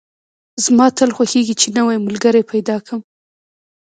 زما 0.65 0.87
تل 0.97 1.09
خوښېږي 1.17 1.55
چې 1.61 1.67
نوی 1.77 1.97
ملګري 2.07 2.41
پیدا 2.51 2.75
کدم 2.85 3.01